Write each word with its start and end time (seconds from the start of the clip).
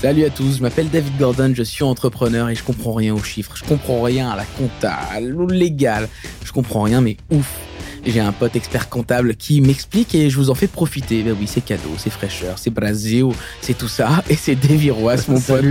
Salut 0.00 0.24
à 0.24 0.30
tous, 0.30 0.58
je 0.58 0.62
m'appelle 0.62 0.90
David 0.90 1.16
Gordon, 1.18 1.52
je 1.54 1.62
suis 1.62 1.82
entrepreneur 1.82 2.50
et 2.50 2.54
je 2.54 2.62
comprends 2.62 2.92
rien 2.92 3.14
aux 3.14 3.22
chiffres, 3.22 3.56
je 3.56 3.64
comprends 3.64 4.02
rien 4.02 4.30
à 4.30 4.36
la 4.36 4.44
compta, 4.44 4.98
au 5.18 5.46
légal, 5.46 6.08
je 6.44 6.52
comprends 6.52 6.82
rien 6.82 7.00
mais 7.00 7.16
ouf. 7.30 7.58
J'ai 8.06 8.20
un 8.20 8.32
pote 8.32 8.54
expert 8.56 8.88
comptable 8.88 9.34
qui 9.34 9.60
m'explique 9.60 10.14
et 10.14 10.28
je 10.28 10.36
vous 10.36 10.50
en 10.50 10.54
fais 10.54 10.66
profiter. 10.66 11.22
Ben 11.22 11.34
oui, 11.38 11.46
c'est 11.46 11.62
cadeau, 11.62 11.90
c'est 11.96 12.10
fraîcheur, 12.10 12.58
c'est 12.58 12.70
Brasil, 12.70 13.26
c'est 13.60 13.76
tout 13.76 13.88
ça. 13.88 14.22
Et 14.28 14.36
c'est 14.36 14.54
Davy 14.54 14.90
Roas, 14.90 15.24
mon 15.28 15.40
pote. 15.40 15.64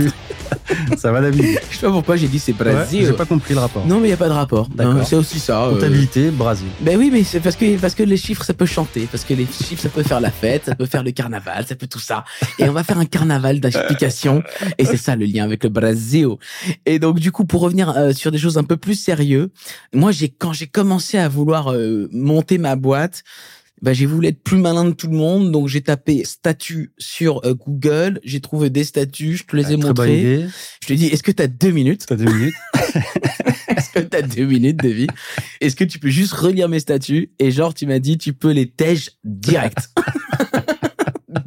ça 0.98 1.12
va, 1.12 1.20
David 1.20 1.44
Je 1.70 1.76
sais 1.76 1.86
pas 1.86 1.92
pourquoi 1.92 2.16
j'ai 2.16 2.28
dit 2.28 2.38
c'est 2.38 2.52
Brasil. 2.52 3.04
j'ai 3.06 3.12
pas 3.12 3.24
compris 3.24 3.54
le 3.54 3.60
rapport. 3.60 3.86
Non, 3.86 3.96
mais 4.00 4.08
il 4.08 4.10
n'y 4.10 4.14
a 4.14 4.16
pas 4.16 4.28
de 4.28 4.34
rapport. 4.34 4.68
C'est 5.04 5.16
aussi 5.16 5.38
ça. 5.38 5.64
Euh. 5.64 5.74
Comptabilité, 5.74 6.30
Brasil. 6.30 6.66
Ben 6.80 6.98
oui, 6.98 7.10
mais 7.12 7.22
c'est 7.24 7.40
parce 7.40 7.56
que, 7.56 7.78
parce 7.78 7.94
que 7.94 8.02
les 8.02 8.16
chiffres, 8.16 8.44
ça 8.44 8.54
peut 8.54 8.66
chanter. 8.66 9.08
Parce 9.10 9.24
que 9.24 9.34
les 9.34 9.46
chiffres, 9.46 9.82
ça 9.82 9.88
peut 9.88 10.02
faire 10.02 10.20
la 10.20 10.30
fête, 10.30 10.64
ça 10.66 10.74
peut 10.74 10.86
faire 10.86 11.02
le 11.02 11.12
carnaval, 11.12 11.66
ça 11.66 11.74
peut 11.74 11.86
tout 11.86 11.98
ça. 11.98 12.24
Et 12.58 12.68
on 12.68 12.72
va 12.72 12.84
faire 12.84 12.98
un 12.98 13.06
carnaval 13.06 13.60
d'explications. 13.60 14.42
Et 14.78 14.84
c'est 14.84 14.96
ça 14.96 15.16
le 15.16 15.26
lien 15.26 15.44
avec 15.44 15.64
le 15.64 15.70
Brasil. 15.70 16.28
Et 16.86 16.98
donc, 16.98 17.20
du 17.20 17.32
coup, 17.32 17.44
pour 17.44 17.60
revenir 17.60 17.90
euh, 17.96 18.12
sur 18.12 18.30
des 18.30 18.38
choses 18.38 18.58
un 18.58 18.64
peu 18.64 18.76
plus 18.76 18.94
sérieux, 18.94 19.50
moi, 19.92 20.12
j'ai 20.12 20.28
quand 20.28 20.52
j'ai 20.52 20.66
commencé 20.66 21.18
à 21.18 21.28
vouloir 21.28 21.72
euh, 21.72 22.08
monter 22.24 22.58
ma 22.58 22.76
boîte, 22.76 23.22
bah, 23.82 23.92
j'ai 23.92 24.06
voulu 24.06 24.28
être 24.28 24.42
plus 24.42 24.56
malin 24.56 24.86
de 24.86 24.92
tout 24.92 25.08
le 25.08 25.16
monde, 25.16 25.52
donc 25.52 25.68
j'ai 25.68 25.82
tapé 25.82 26.24
statut 26.24 26.92
sur 26.96 27.44
euh, 27.44 27.54
Google, 27.54 28.18
j'ai 28.24 28.40
trouvé 28.40 28.70
des 28.70 28.82
statuts, 28.82 29.36
je 29.36 29.44
te 29.44 29.56
les 29.56 29.72
ai 29.72 29.76
montrés. 29.76 30.46
Je 30.80 30.86
te 30.86 30.92
dis, 30.94 31.06
est-ce 31.06 31.22
que 31.22 31.32
tu 31.32 31.42
as 31.42 31.48
deux 31.48 31.70
minutes? 31.70 32.06
T'as 32.06 32.16
deux 32.16 32.32
minutes. 32.32 32.54
Est-ce 33.68 33.90
que 33.90 33.98
tu 33.98 34.16
as 34.16 34.22
deux 34.22 34.46
minutes, 34.46 34.76
Davy? 34.76 35.06
Est-ce 35.60 35.74
que 35.76 35.84
tu 35.84 35.98
peux 35.98 36.08
juste 36.08 36.32
relire 36.32 36.68
mes 36.68 36.80
statuts? 36.80 37.30
Et 37.38 37.50
genre, 37.50 37.74
tu 37.74 37.86
m'as 37.86 37.98
dit, 37.98 38.18
tu 38.18 38.32
peux 38.32 38.52
les 38.52 38.70
tèges 38.70 39.10
direct. 39.24 39.90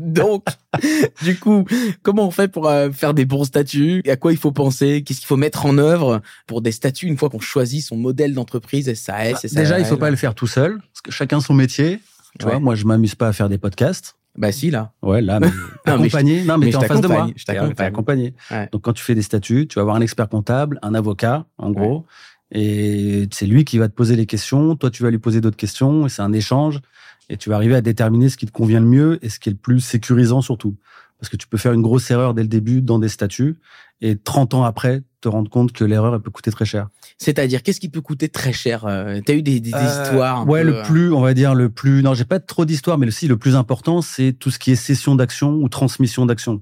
Donc, 0.07 0.45
du 1.23 1.38
coup, 1.38 1.66
comment 2.02 2.27
on 2.27 2.31
fait 2.31 2.47
pour 2.47 2.67
euh, 2.67 2.91
faire 2.91 3.13
des 3.13 3.25
bons 3.25 3.43
statuts? 3.43 4.02
À 4.07 4.16
quoi 4.16 4.31
il 4.31 4.38
faut 4.38 4.52
penser? 4.52 5.03
Qu'est-ce 5.03 5.19
qu'il 5.19 5.27
faut 5.27 5.38
mettre 5.38 5.66
en 5.66 5.77
œuvre 5.77 6.22
pour 6.47 6.61
des 6.61 6.72
statuts 6.72 7.08
une 7.08 7.17
fois 7.17 7.30
qu'on 7.30 7.39
choisit 7.39 7.83
son 7.83 7.97
modèle 7.97 8.33
d'entreprise 8.33 8.91
SAS, 8.94 9.44
bah, 9.44 9.49
Déjà, 9.53 9.80
il 9.80 9.86
faut 9.86 9.97
pas 9.97 10.09
le 10.09 10.16
faire 10.16 10.33
tout 10.33 10.47
seul, 10.47 10.77
parce 10.77 11.02
que 11.03 11.11
chacun 11.11 11.41
son 11.41 11.53
métier. 11.53 11.99
Tu 12.39 12.45
vois, 12.45 12.59
moi, 12.59 12.75
je 12.75 12.86
m'amuse 12.86 13.16
pas 13.16 13.27
à 13.27 13.33
faire 13.33 13.49
des 13.49 13.58
podcasts. 13.58 14.16
Bah 14.38 14.52
si 14.52 14.69
là. 14.69 14.91
Ouais 15.02 15.19
là. 15.19 15.39
Mais 15.39 15.49
accompagné. 15.91 16.44
non 16.44 16.59
mais, 16.59 16.69
t'es 16.69 16.75
en 16.75 16.81
face 16.81 17.02
de 17.02 17.08
moi. 17.08 17.27
Je 17.36 17.44
t'accompagne. 17.44 17.88
accompagné. 17.88 18.33
Donc 18.71 18.83
quand 18.83 18.94
tu 18.94 19.03
fais 19.03 19.16
des 19.16 19.23
statuts, 19.23 19.67
tu 19.67 19.75
vas 19.75 19.81
avoir 19.81 19.95
un 19.95 20.02
expert 20.02 20.30
comptable, 20.30 20.77
un 20.83 20.94
avocat, 20.94 21.45
en 21.58 21.71
gros, 21.71 22.05
et 22.52 23.28
c'est 23.31 23.45
lui 23.45 23.66
qui 23.66 23.78
va 23.78 23.90
te 23.90 23.94
poser 23.94 24.16
les 24.16 24.26
questions. 24.26 24.76
Toi, 24.76 24.90
tu 24.90 25.03
vas 25.03 25.12
lui 25.12 25.20
poser 25.20 25.42
d'autres 25.42 25.58
questions. 25.58 26.06
Et 26.06 26.09
c'est 26.09 26.22
un 26.22 26.34
échange 26.34 26.81
et 27.30 27.38
tu 27.38 27.50
vas 27.50 27.56
arriver 27.56 27.76
à 27.76 27.81
déterminer 27.81 28.30
ce 28.30 28.38
qui 28.38 28.45
te 28.45 28.52
convient 28.52 28.80
le 28.80 28.86
mieux 28.86 29.20
et 29.22 29.30
ce 29.30 29.39
qui 29.39 29.50
est 29.50 29.52
le 29.52 29.58
plus 29.58 29.80
sécurisant 29.80 30.42
surtout. 30.42 30.76
Parce 31.20 31.30
que 31.30 31.36
tu 31.36 31.48
peux 31.48 31.58
faire 31.58 31.73
une 31.73 31.81
grosse 31.81 32.09
erreur 32.12 32.34
dès 32.34 32.44
le 32.44 32.48
début 32.48 32.81
dans 32.81 33.00
des 33.00 33.09
statuts 33.09 33.58
et 34.02 34.16
30 34.17 34.54
ans 34.54 34.64
après 34.64 35.02
te 35.20 35.28
rendre 35.28 35.50
compte 35.50 35.72
que 35.72 35.84
l'erreur 35.84 36.14
elle 36.14 36.22
peut 36.22 36.30
coûter 36.30 36.52
très 36.52 36.66
cher. 36.66 36.89
C'est-à-dire 37.17 37.64
qu'est-ce 37.64 37.80
qui 37.80 37.89
peut 37.89 38.02
coûter 38.02 38.30
très 38.30 38.54
cher 38.54 38.86
euh, 38.86 39.20
T'as 39.26 39.34
eu 39.34 39.42
des, 39.42 39.59
des, 39.59 39.73
euh, 39.73 40.04
histoires 40.04 40.48
Ouais, 40.48 40.64
le 40.64 40.78
euh, 40.78 40.84
plus, 40.84 41.11
on 41.11 41.22
va 41.22 41.34
dire 41.34 41.56
le 41.56 41.70
plus. 41.70 42.04
Non, 42.04 42.14
j'ai 42.14 42.23
pas 42.23 42.39
trop 42.39 42.66
d'histoires, 42.66 43.00
mais 43.00 43.08
aussi 43.08 43.28
le 43.28 43.36
plus 43.36 43.56
important, 43.56 44.04
c'est 44.04 44.32
tout 44.32 44.52
ce 44.52 44.59
qui 44.59 44.72
est 44.72 44.76
cession 44.76 45.16
d'action 45.16 45.54
ou 45.54 45.70
transmission 45.70 46.28
d'action. 46.28 46.61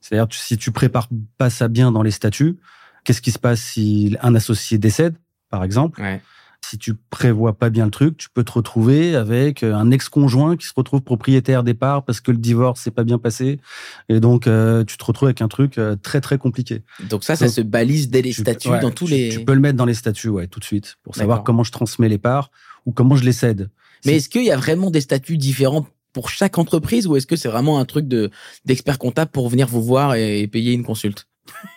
C'est-à-dire 0.00 0.26
si 0.32 0.58
tu 0.58 0.72
prépares 0.72 1.08
pas 1.38 1.48
ça 1.48 1.68
bien 1.68 1.92
dans 1.92 2.02
les 2.02 2.10
statuts, 2.10 2.56
qu'est-ce 3.04 3.22
qui 3.22 3.30
se 3.30 3.38
passe 3.38 3.60
si 3.60 4.16
un 4.20 4.34
associé 4.34 4.78
décède, 4.78 5.16
par 5.50 5.62
exemple 5.64 6.00
ouais 6.00 6.20
si 6.68 6.78
tu 6.78 6.94
prévois 6.94 7.56
pas 7.56 7.70
bien 7.70 7.84
le 7.84 7.90
truc, 7.90 8.16
tu 8.16 8.28
peux 8.30 8.42
te 8.42 8.52
retrouver 8.52 9.14
avec 9.14 9.62
euh, 9.62 9.74
un 9.74 9.90
ex-conjoint 9.90 10.56
qui 10.56 10.66
se 10.66 10.72
retrouve 10.74 11.02
propriétaire 11.02 11.62
des 11.62 11.74
parts 11.74 12.04
parce 12.04 12.20
que 12.20 12.30
le 12.30 12.38
divorce 12.38 12.80
s'est 12.80 12.90
pas 12.90 13.04
bien 13.04 13.18
passé. 13.18 13.60
Et 14.08 14.20
donc, 14.20 14.46
euh, 14.46 14.84
tu 14.84 14.96
te 14.96 15.04
retrouves 15.04 15.28
avec 15.28 15.42
un 15.42 15.48
truc 15.48 15.78
euh, 15.78 15.96
très, 15.96 16.20
très 16.20 16.38
compliqué. 16.38 16.82
Donc 17.08 17.24
ça, 17.24 17.36
ça 17.36 17.48
se 17.48 17.60
balise 17.60 18.08
dès 18.08 18.22
les 18.22 18.32
statuts 18.32 18.80
dans 18.80 18.90
tous 18.90 19.06
les... 19.06 19.28
Tu 19.28 19.44
peux 19.44 19.54
le 19.54 19.60
mettre 19.60 19.76
dans 19.76 19.84
les 19.84 19.94
statuts, 19.94 20.28
ouais, 20.28 20.46
tout 20.46 20.60
de 20.60 20.64
suite, 20.64 20.96
pour 21.02 21.14
savoir 21.14 21.44
comment 21.44 21.64
je 21.64 21.72
transmets 21.72 22.08
les 22.08 22.18
parts 22.18 22.50
ou 22.86 22.92
comment 22.92 23.16
je 23.16 23.24
les 23.24 23.32
cède. 23.32 23.70
Mais 24.04 24.16
est-ce 24.16 24.28
qu'il 24.28 24.44
y 24.44 24.50
a 24.50 24.56
vraiment 24.56 24.90
des 24.90 25.00
statuts 25.00 25.38
différents 25.38 25.86
pour 26.12 26.28
chaque 26.28 26.58
entreprise 26.58 27.06
ou 27.06 27.16
est-ce 27.16 27.26
que 27.26 27.36
c'est 27.36 27.48
vraiment 27.48 27.78
un 27.78 27.84
truc 27.84 28.06
de 28.06 28.30
d'expert 28.64 28.98
comptable 28.98 29.30
pour 29.30 29.48
venir 29.48 29.66
vous 29.66 29.82
voir 29.82 30.14
et, 30.14 30.46
payer 30.46 30.72
une 30.72 30.84
consulte? 30.84 31.26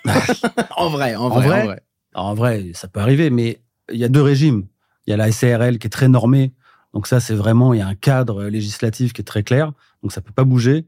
en 0.77 0.89
vrai, 0.89 1.15
en 1.15 1.29
vrai, 1.29 1.61
en 1.61 1.65
vrai. 1.65 1.83
En 2.13 2.33
vrai, 2.33 2.71
ça 2.73 2.87
peut 2.87 2.99
arriver, 2.99 3.29
mais 3.29 3.61
il 3.91 3.99
y 3.99 4.03
a 4.03 4.09
deux 4.09 4.21
régimes. 4.21 4.65
Il 5.05 5.11
y 5.11 5.13
a 5.13 5.17
la 5.17 5.31
SARL 5.31 5.77
qui 5.77 5.87
est 5.87 5.91
très 5.91 6.07
normée. 6.07 6.53
Donc 6.93 7.07
ça, 7.07 7.19
c'est 7.19 7.35
vraiment, 7.35 7.73
il 7.73 7.79
y 7.79 7.81
a 7.81 7.87
un 7.87 7.95
cadre 7.95 8.45
législatif 8.45 9.13
qui 9.13 9.21
est 9.21 9.25
très 9.25 9.43
clair. 9.43 9.71
Donc 10.01 10.11
ça 10.11 10.21
peut 10.21 10.33
pas 10.33 10.43
bouger. 10.43 10.85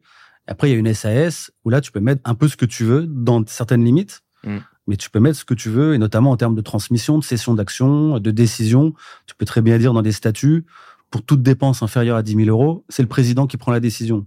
Après, 0.48 0.70
il 0.70 0.74
y 0.74 0.76
a 0.76 0.80
une 0.80 0.94
SAS 0.94 1.52
où 1.64 1.70
là, 1.70 1.82
tu 1.82 1.92
peux 1.92 2.00
mettre 2.00 2.22
un 2.26 2.34
peu 2.34 2.48
ce 2.48 2.58
que 2.58 2.66
tu 2.66 2.84
veux 2.84 3.06
dans 3.06 3.46
certaines 3.46 3.86
limites. 3.86 4.24
Mm. 4.44 4.58
Mais 4.88 4.98
tu 4.98 5.12
peux 5.12 5.20
mettre 5.20 5.38
ce 5.38 5.46
que 5.46 5.54
tu 5.54 5.70
veux, 5.70 5.94
et 5.94 6.00
notamment 6.00 6.32
en 6.32 6.38
termes 6.38 6.56
de 6.56 6.62
transmission, 6.62 7.20
de 7.20 7.24
cession 7.24 7.54
d'action, 7.54 8.20
de 8.20 8.32
décision. 8.32 8.94
Tu 9.28 9.36
peux 9.36 9.46
très 9.46 9.62
bien 9.62 9.78
dire 9.78 9.94
dans 9.94 10.02
des 10.02 10.12
statuts, 10.12 10.66
pour 11.12 11.24
toute 11.24 11.44
dépense 11.44 11.84
inférieure 11.84 12.18
à 12.18 12.24
10 12.24 12.36
000 12.46 12.50
euros, 12.50 12.86
c'est 12.90 13.04
le 13.04 13.08
président 13.08 13.46
qui 13.46 13.58
prend 13.58 13.72
la 13.72 13.80
décision. 13.80 14.26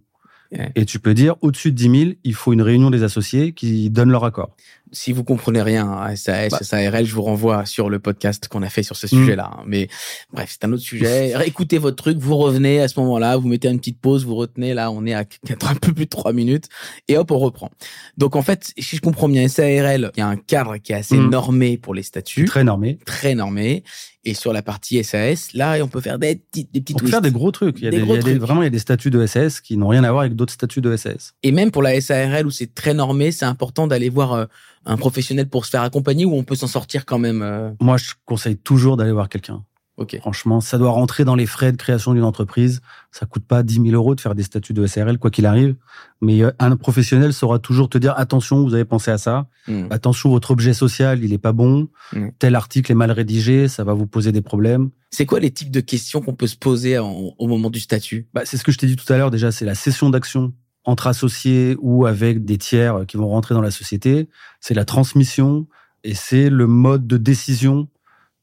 Et 0.74 0.84
tu 0.84 0.98
peux 0.98 1.14
dire, 1.14 1.36
au-dessus 1.40 1.72
de 1.72 1.76
10 1.76 2.00
000, 2.00 2.12
il 2.24 2.34
faut 2.34 2.52
une 2.52 2.62
réunion 2.62 2.90
des 2.90 3.02
associés 3.02 3.52
qui 3.52 3.88
donnent 3.90 4.10
leur 4.10 4.24
accord 4.24 4.54
si 4.92 5.12
vous 5.12 5.24
comprenez 5.24 5.62
rien 5.62 5.90
à 5.90 6.14
SAS, 6.16 6.50
bah. 6.50 6.58
SARL, 6.60 7.04
je 7.04 7.14
vous 7.14 7.22
renvoie 7.22 7.64
sur 7.64 7.88
le 7.88 7.98
podcast 7.98 8.48
qu'on 8.48 8.62
a 8.62 8.68
fait 8.68 8.82
sur 8.82 8.96
ce 8.96 9.06
sujet-là. 9.06 9.50
Hein. 9.52 9.62
Mais 9.66 9.88
bref, 10.32 10.50
c'est 10.52 10.66
un 10.66 10.72
autre 10.72 10.82
sujet. 10.82 11.32
Écoutez 11.46 11.78
votre 11.78 11.96
truc, 11.96 12.18
vous 12.18 12.36
revenez 12.36 12.80
à 12.80 12.88
ce 12.88 13.00
moment-là, 13.00 13.36
vous 13.36 13.48
mettez 13.48 13.68
une 13.68 13.78
petite 13.78 14.00
pause, 14.00 14.24
vous 14.24 14.34
retenez. 14.34 14.74
Là, 14.74 14.90
on 14.90 15.06
est 15.06 15.14
à 15.14 15.20
un 15.20 15.74
peu 15.74 15.92
plus 15.92 16.04
de 16.04 16.10
trois 16.10 16.32
minutes 16.32 16.68
et 17.08 17.16
hop, 17.16 17.30
on 17.30 17.38
reprend. 17.38 17.70
Donc 18.18 18.36
en 18.36 18.42
fait, 18.42 18.72
si 18.78 18.96
je 18.96 19.00
comprends 19.00 19.28
bien, 19.28 19.48
SARL, 19.48 20.10
il 20.14 20.20
y 20.20 20.22
a 20.22 20.28
un 20.28 20.36
cadre 20.36 20.76
qui 20.76 20.92
est 20.92 20.96
assez 20.96 21.16
mm. 21.16 21.30
normé 21.30 21.78
pour 21.78 21.94
les 21.94 22.02
statuts. 22.02 22.44
Très 22.44 22.64
normé. 22.64 22.98
Très 23.06 23.34
normé. 23.34 23.84
Et 24.24 24.34
sur 24.34 24.52
la 24.52 24.62
partie 24.62 25.02
SAS, 25.02 25.52
là, 25.52 25.78
on 25.82 25.88
peut 25.88 26.00
faire 26.00 26.18
des 26.18 26.36
petits, 26.36 26.68
des 26.72 26.80
petits 26.80 26.94
On 26.94 26.98
peut 26.98 27.08
faire 27.08 27.20
des 27.20 27.32
gros 27.32 27.50
trucs. 27.50 27.78
Il 27.78 27.84
y 27.84 27.88
a, 27.88 27.90
des, 27.90 28.38
vraiment, 28.38 28.62
il 28.62 28.64
y 28.64 28.68
a 28.68 28.70
des 28.70 28.78
statuts 28.78 29.10
de 29.10 29.26
SAS 29.26 29.60
qui 29.60 29.76
n'ont 29.76 29.88
rien 29.88 30.04
à 30.04 30.12
voir 30.12 30.20
avec 30.20 30.36
d'autres 30.36 30.52
statuts 30.52 30.80
de 30.80 30.96
SAS. 30.96 31.34
Et 31.42 31.50
même 31.50 31.72
pour 31.72 31.82
la 31.82 32.00
SARL 32.00 32.46
où 32.46 32.50
c'est 32.52 32.72
très 32.72 32.94
normé, 32.94 33.32
c'est 33.32 33.46
important 33.46 33.88
d'aller 33.88 34.10
voir 34.10 34.32
euh, 34.32 34.44
un 34.84 34.96
professionnel 34.96 35.48
pour 35.48 35.64
se 35.64 35.70
faire 35.70 35.82
accompagner 35.82 36.24
ou 36.24 36.34
on 36.34 36.44
peut 36.44 36.56
s'en 36.56 36.66
sortir 36.66 37.04
quand 37.04 37.18
même 37.18 37.42
euh 37.42 37.70
Moi, 37.80 37.96
je 37.96 38.12
conseille 38.24 38.56
toujours 38.56 38.96
d'aller 38.96 39.12
voir 39.12 39.28
quelqu'un. 39.28 39.64
Ok. 39.98 40.16
Franchement, 40.20 40.62
ça 40.62 40.78
doit 40.78 40.90
rentrer 40.90 41.24
dans 41.24 41.34
les 41.34 41.44
frais 41.44 41.70
de 41.70 41.76
création 41.76 42.14
d'une 42.14 42.24
entreprise. 42.24 42.80
Ça 43.10 43.26
coûte 43.26 43.44
pas 43.44 43.62
10 43.62 43.74
000 43.74 43.88
euros 43.90 44.14
de 44.14 44.20
faire 44.20 44.34
des 44.34 44.42
statuts 44.42 44.72
de 44.72 44.86
SRL, 44.86 45.18
quoi 45.18 45.30
qu'il 45.30 45.44
arrive. 45.44 45.76
Mais 46.22 46.42
euh, 46.42 46.50
un 46.58 46.76
professionnel 46.76 47.34
saura 47.34 47.58
toujours 47.58 47.90
te 47.90 47.98
dire 47.98 48.14
attention, 48.16 48.62
vous 48.62 48.72
avez 48.72 48.86
pensé 48.86 49.10
à 49.10 49.18
ça. 49.18 49.46
Hmm. 49.68 49.88
Attention, 49.90 50.30
votre 50.30 50.50
objet 50.50 50.72
social, 50.72 51.22
il 51.22 51.32
est 51.34 51.38
pas 51.38 51.52
bon. 51.52 51.88
Hmm. 52.14 52.28
Tel 52.38 52.54
article 52.54 52.90
est 52.90 52.94
mal 52.94 53.10
rédigé, 53.10 53.68
ça 53.68 53.84
va 53.84 53.92
vous 53.92 54.06
poser 54.06 54.32
des 54.32 54.42
problèmes. 54.42 54.90
C'est 55.10 55.26
quoi 55.26 55.40
les 55.40 55.50
types 55.50 55.70
de 55.70 55.80
questions 55.80 56.22
qu'on 56.22 56.34
peut 56.34 56.46
se 56.46 56.56
poser 56.56 56.98
au 56.98 57.46
moment 57.46 57.68
du 57.68 57.80
statut? 57.80 58.28
Bah, 58.32 58.42
C'est 58.46 58.56
ce 58.56 58.64
que 58.64 58.72
je 58.72 58.78
t'ai 58.78 58.86
dit 58.86 58.96
tout 58.96 59.12
à 59.12 59.18
l'heure. 59.18 59.30
Déjà, 59.30 59.52
c'est 59.52 59.66
la 59.66 59.74
cession 59.74 60.08
d'action 60.08 60.54
entre 60.84 61.06
associés 61.06 61.76
ou 61.80 62.06
avec 62.06 62.44
des 62.44 62.58
tiers 62.58 63.04
qui 63.06 63.16
vont 63.16 63.28
rentrer 63.28 63.54
dans 63.54 63.60
la 63.60 63.70
société, 63.70 64.28
c'est 64.60 64.74
la 64.74 64.84
transmission 64.84 65.66
et 66.04 66.14
c'est 66.14 66.50
le 66.50 66.66
mode 66.66 67.06
de 67.06 67.16
décision 67.16 67.88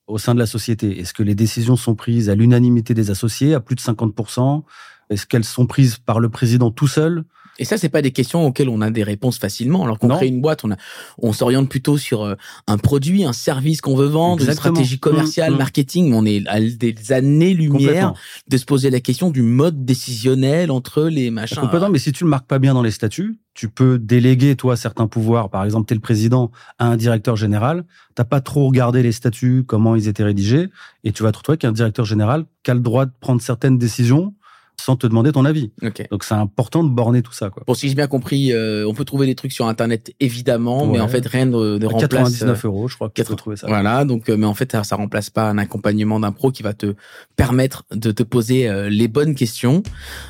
au 0.07 0.17
sein 0.17 0.33
de 0.33 0.39
la 0.39 0.45
société. 0.45 0.99
Est-ce 0.99 1.13
que 1.13 1.23
les 1.23 1.35
décisions 1.35 1.75
sont 1.75 1.95
prises 1.95 2.29
à 2.29 2.35
l'unanimité 2.35 2.93
des 2.93 3.11
associés, 3.11 3.53
à 3.53 3.59
plus 3.59 3.75
de 3.75 3.81
50% 3.81 4.63
Est-ce 5.09 5.25
qu'elles 5.25 5.43
sont 5.43 5.67
prises 5.67 5.97
par 5.97 6.19
le 6.19 6.29
président 6.29 6.71
tout 6.71 6.87
seul? 6.87 7.25
Et 7.59 7.65
ça, 7.65 7.77
c'est 7.77 7.89
pas 7.89 8.01
des 8.01 8.11
questions 8.11 8.45
auxquelles 8.45 8.69
on 8.69 8.81
a 8.81 8.89
des 8.89 9.03
réponses 9.03 9.37
facilement. 9.37 9.83
Alors 9.83 9.99
qu'on 9.99 10.07
crée 10.07 10.27
une 10.27 10.41
boîte, 10.41 10.63
on, 10.63 10.71
a, 10.71 10.77
on 11.17 11.33
s'oriente 11.33 11.69
plutôt 11.69 11.97
sur 11.97 12.23
euh, 12.23 12.35
un 12.67 12.77
produit, 12.77 13.25
un 13.25 13.33
service 13.33 13.81
qu'on 13.81 13.95
veut 13.95 14.07
vendre, 14.07 14.43
une 14.43 14.53
stratégie 14.53 14.97
commerciale, 14.97 15.51
mmh, 15.51 15.55
mmh. 15.55 15.57
marketing. 15.57 16.13
On 16.13 16.25
est 16.25 16.47
à 16.47 16.59
des 16.61 17.11
années-lumière 17.11 18.13
de 18.47 18.57
se 18.57 18.65
poser 18.65 18.89
la 18.89 19.01
question 19.01 19.29
du 19.29 19.41
mode 19.41 19.85
décisionnel 19.85 20.71
entre 20.71 21.03
les 21.03 21.31
machins. 21.31 21.59
Complètement, 21.59 21.89
mais 21.89 21.99
si 21.99 22.13
tu 22.13 22.23
le 22.23 22.29
marques 22.29 22.47
pas 22.47 22.59
bien 22.59 22.73
dans 22.73 22.81
les 22.81 22.91
statuts, 22.91 23.37
tu 23.53 23.67
peux 23.67 23.99
déléguer, 23.99 24.55
toi, 24.55 24.77
certains 24.77 25.07
pouvoirs. 25.07 25.49
Par 25.49 25.65
exemple, 25.65 25.87
tu 25.87 25.93
es 25.93 25.95
le 25.95 26.01
président 26.01 26.49
à 26.77 26.87
un 26.87 26.95
directeur 26.95 27.35
général. 27.35 27.83
T'as 28.15 28.23
pas 28.23 28.39
trop 28.39 28.67
regardé 28.67 29.03
les 29.03 29.11
statuts, 29.11 29.65
comment 29.67 29.97
ils 29.97 30.07
étaient 30.07 30.23
rédigés. 30.23 30.69
Et 31.03 31.11
tu 31.11 31.23
vas 31.23 31.33
te 31.33 31.39
retrouver 31.39 31.55
avec 31.55 31.65
un 31.65 31.73
directeur 31.73 32.05
général 32.05 32.45
qui 32.63 32.71
a 32.71 32.73
le 32.73 32.79
droit 32.79 33.05
de 33.05 33.11
prendre 33.19 33.41
certaines 33.41 33.77
décisions 33.77 34.33
sans 34.79 34.95
te 34.95 35.07
demander 35.07 35.31
ton 35.31 35.45
avis. 35.45 35.71
Donc 36.11 36.23
c'est 36.23 36.33
important 36.33 36.83
de 36.83 36.89
borner 36.89 37.21
tout 37.21 37.33
ça. 37.33 37.49
Quoi. 37.49 37.63
Bon, 37.67 37.73
si 37.73 37.89
j'ai 37.89 37.95
bien 37.95 38.07
compris, 38.07 38.51
euh, 38.51 38.87
on 38.87 38.93
peut 38.93 39.05
trouver 39.05 39.25
des 39.25 39.35
trucs 39.35 39.51
sur 39.51 39.67
Internet 39.67 40.13
évidemment, 40.19 40.85
mais 40.87 40.99
en 40.99 41.07
fait 41.07 41.25
rien 41.27 41.45
ne, 41.45 41.77
ne 41.77 41.85
remplace. 41.85 42.09
99 42.09 42.65
euros, 42.65 42.87
je 42.87 42.95
crois. 42.95 43.09
Que 43.09 43.21
trouver 43.21 43.57
ça. 43.57 43.67
Voilà, 43.67 44.05
donc 44.05 44.29
euh, 44.29 44.37
mais 44.37 44.45
en 44.45 44.53
fait 44.53 44.71
ça, 44.71 44.83
ça 44.83 44.95
remplace 44.95 45.29
pas 45.29 45.49
un 45.49 45.57
accompagnement 45.57 46.19
d'un 46.19 46.31
pro 46.31 46.51
qui 46.51 46.63
va 46.63 46.73
te 46.73 46.95
permettre 47.35 47.83
de 47.91 48.11
te 48.11 48.23
poser 48.23 48.67
euh, 48.67 48.89
les 48.89 49.07
bonnes 49.07 49.35
questions. 49.35 49.83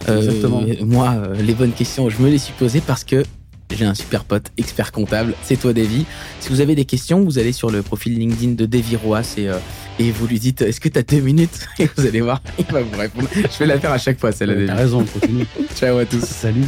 Exactement. 0.07 0.63
Moi, 0.81 1.15
les 1.39 1.53
bonnes 1.53 1.71
questions, 1.71 2.09
je 2.09 2.21
me 2.21 2.29
les 2.29 2.37
suis 2.37 2.53
posées 2.53 2.81
parce 2.81 3.03
que 3.03 3.23
j'ai 3.75 3.85
un 3.85 3.93
super 3.93 4.23
pote, 4.23 4.51
expert 4.57 4.91
comptable, 4.91 5.33
c'est 5.43 5.57
toi 5.57 5.73
Davy. 5.73 6.05
Si 6.39 6.49
vous 6.49 6.61
avez 6.61 6.75
des 6.75 6.85
questions, 6.85 7.23
vous 7.23 7.39
allez 7.39 7.51
sur 7.51 7.69
le 7.69 7.81
profil 7.81 8.17
LinkedIn 8.17 8.53
de 8.53 8.65
Davy 8.65 8.95
Roy 8.95 9.21
et, 9.37 9.49
euh, 9.49 9.57
et 9.99 10.11
vous 10.11 10.27
lui 10.27 10.39
dites 10.39 10.61
est-ce 10.61 10.79
que 10.79 10.89
tu 10.89 10.99
as 10.99 11.03
deux 11.03 11.21
minutes 11.21 11.67
Et 11.79 11.89
vous 11.95 12.05
allez 12.05 12.21
voir, 12.21 12.41
il 12.57 12.65
va 12.65 12.81
vous 12.81 12.97
répondre. 12.97 13.27
Je 13.35 13.59
vais 13.59 13.65
la 13.65 13.79
faire 13.79 13.91
à 13.91 13.97
chaque 13.97 14.19
fois, 14.19 14.31
celle-là. 14.31 14.67
T'as 14.67 14.75
raison, 14.75 15.03
continue. 15.05 15.45
Ciao 15.75 15.97
à 15.97 16.05
tous. 16.05 16.23
Salut. 16.23 16.65